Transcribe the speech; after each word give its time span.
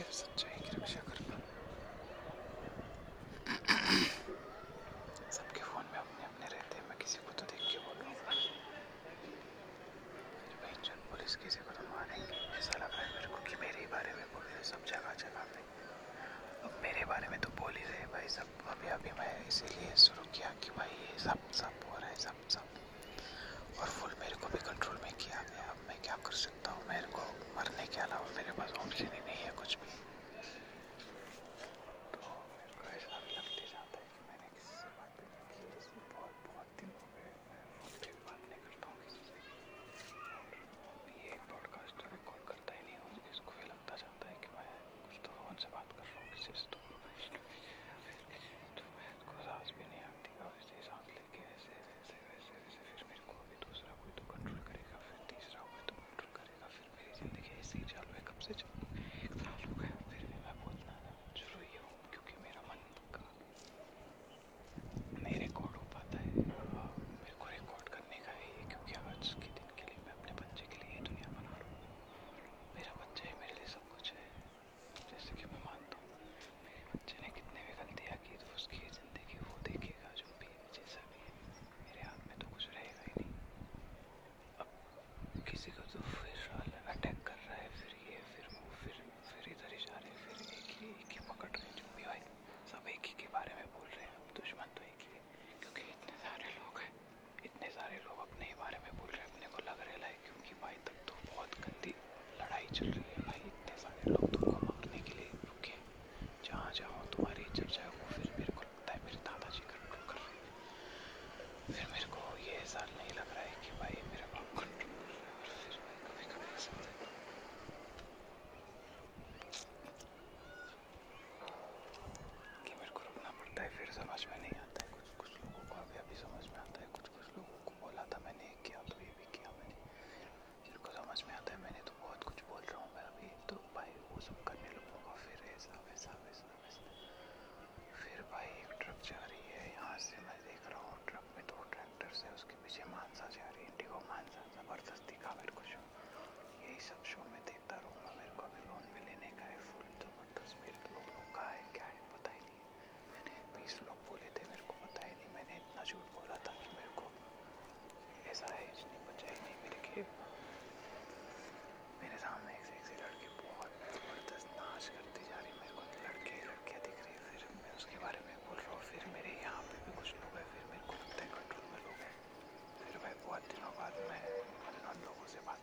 Gevşek, 0.00 0.28
gevşek. 0.70 1.09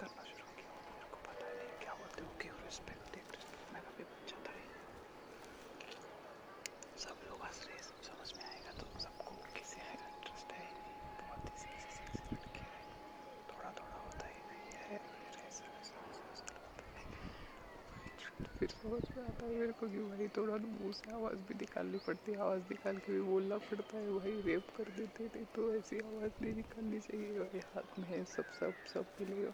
करना 0.00 0.22
शुरू 0.24 0.44
किया 0.56 0.76
मेरे 0.86 1.08
को 1.12 1.18
पता 1.24 1.48
नहीं 1.50 1.72
क्या 1.80 1.94
बोलते 1.94 2.22
हो 2.22 2.28
क्यों 2.40 2.56
रिस्पेक्ट 2.60 3.16
रिस्पेक्ट 3.16 3.72
मैं 3.72 3.82
कभी 3.82 4.04
सब 7.00 7.20
लोग 7.26 7.42
हंस 7.42 7.60
रहे 7.66 7.82
सब 7.82 8.00
समझ 8.04 8.28
में 8.36 8.44
आएगा 8.44 8.72
तो 8.78 8.86
सबको 9.00 9.34
है 9.54 9.92
इंटरेस्ट 9.94 10.52
है 10.52 10.64
बहुत 11.20 11.44
ही 11.50 12.64
थोड़ा 13.50 13.70
थोड़ा 13.72 13.96
होता 13.96 14.26
ही 14.26 14.40
नहीं 14.48 14.74
है 14.74 14.98
फिर 14.98 15.46
ऐसा 15.46 15.70
फिर 18.58 18.68
समझ 18.70 19.02
में 19.16 19.22
आता 19.24 19.46
है 19.46 19.54
मेरे 19.54 19.72
को 19.72 19.88
कि 19.88 19.98
भाई 20.06 20.28
थोड़ा 20.36 20.56
मुँह 20.58 20.92
से 20.92 21.12
आवाज़ 21.14 21.48
भी 21.48 21.54
निकालनी 21.56 21.98
पड़ती 22.06 22.32
है 22.32 22.38
आवाज़ 22.40 22.62
निकाल 22.70 22.98
के 22.98 23.12
भी 23.12 23.20
बोलना 23.28 23.58
पड़ता 23.66 23.96
है 23.96 24.18
भाई 24.18 24.40
रेप 24.46 24.76
कर 24.76 24.92
देते 24.96 25.28
थे 25.28 25.44
तो 25.54 25.74
ऐसी 25.74 26.00
आवाज़ 26.02 26.42
नहीं 26.42 26.54
निकालनी 26.54 27.00
चाहिए 27.00 27.38
भाई 27.40 27.60
हाथ 27.66 27.98
में 27.98 28.24
सब 28.26 28.52
सब 28.60 28.86
सब 28.94 29.18
मिलेगा 29.20 29.52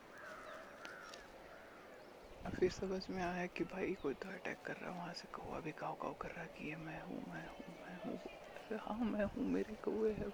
फिर 2.51 2.71
समझ 2.71 3.07
में 3.11 3.23
आया 3.23 3.47
कि 3.47 3.65
भाई 3.65 3.95
कोई 3.95 4.15
तो 4.15 4.29
अटैक 4.29 4.59
कर 4.65 4.75
रहा 4.77 4.91
है, 4.91 4.97
वहाँ 4.97 5.13
से 5.15 5.29
कौआ 5.33 5.61
भी 5.61 5.73
काव 5.73 5.95
काव 5.95 6.15
कर 6.21 6.29
रहा 6.29 6.43
है 6.43 6.49
कि 6.57 6.69
ये 6.69 6.77
मैं 6.77 7.01
हूँ 7.03 7.23
मैं 7.29 7.47
हूँ 7.47 7.75
मैं 7.83 7.97
हूँ। 8.07 8.19
अरे 8.57 8.77
हाँ 8.77 8.99
मैं 8.99 9.25
हूँ, 9.25 9.45
मेरे 9.45 9.75
कौए 9.75 10.13
है। 10.13 10.31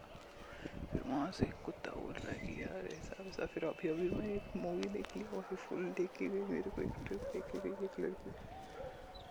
फिर 0.93 1.03
वहाँ 1.07 1.31
से 1.33 1.47
कुत्ता 1.65 1.91
बोल 1.91 2.13
रहा 2.13 2.33
है 2.33 2.39
कि 2.39 2.63
यार 2.63 2.87
ऐसा 2.87 3.23
वैसा, 3.23 3.47
फिर 3.47 3.65
अभी 3.65 3.89
अभी 3.89 4.09
मैं 4.11 4.29
एक 4.29 4.57
मूवी 4.57 4.89
देखी 4.89 5.23
वही 5.23 5.57
फुल 5.57 5.93
देखी 5.93 6.29
गई 6.29 6.45
मेरे 6.45 6.71
को 6.71 6.83
एक 6.83 6.91
ट्रिप 7.07 7.23
देखी 7.33 7.59
गई 7.59 7.85
एक 7.85 8.01
लड़की। 8.01 8.31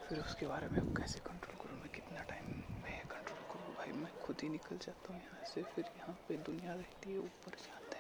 फिर 0.10 0.20
उसके 0.20 0.48
बारे 0.48 0.68
में 0.68 0.80
अब 0.80 0.86
कैसे 0.98 1.20
कंट्रोल 1.20 1.56
करूँ, 1.62 1.80
मैं 1.80 1.90
कितना 1.96 2.24
टाइम 2.24 2.46
मैं 2.84 3.02
कंट्रोल 3.12 3.44
करूँ? 3.52 3.76
भाई 3.76 3.92
मैं 3.92 4.12
खुद 4.22 4.38
ही 4.44 4.50
निकल 4.50 4.78
जाता 4.78 5.14
हूँ 5.14 5.22
यहाँ 5.22 5.44
से, 5.46 5.64
फिर 5.64 5.86
यहाँ 5.98 6.18
पे 6.28 6.38
दुनिया 6.38 6.74
रहती 6.74 7.12
है, 7.12 7.18
ऊपर 7.18 7.52
जाना। 7.52 7.91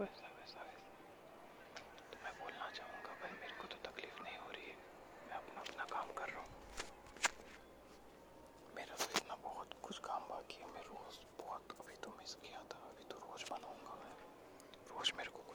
वैसा 0.00 0.28
वैसा 0.28 0.60
वैसा 0.62 0.92
तो 2.12 2.24
मैं 2.24 2.32
बोलना 2.38 2.70
चाहूँगा, 2.70 3.12
भाई, 3.12 3.30
मेरे 3.30 3.54
को 3.54 3.64
तो 3.64 3.90
तकलीफ़ 3.90 4.22
नहीं 4.22 4.38
हो 4.38 4.50
रही 4.50 4.62
है। 4.62 4.76
मैं 5.28 5.36
अपना 5.36 5.60
अपना 5.60 5.84
काम 5.84 6.12
कर 6.12 6.28
रहा 6.28 6.40
हूँ। 6.40 6.50
मेरा 8.76 8.96
तो 8.96 9.10
इतना 9.16 9.34
बहुत 9.34 9.70
कुछ 9.82 9.98
काम 9.98 10.28
बाकी 10.28 10.54
है। 10.54 10.66
मैं 10.66 10.82
रोज़ 10.82 11.44
बहुत, 11.44 11.76
अभी 11.80 11.96
तो 11.96 12.14
मिस 12.18 12.34
किया 12.34 12.58
था। 12.58 12.78
अभी 12.78 13.04
तो 13.04 13.16
रोज़ 13.18 13.44
बनाऊँगा 13.50 13.94
मैं। 14.04 14.12
रोज़ 14.96 15.12
मेरे 15.16 15.30
को 15.30 15.51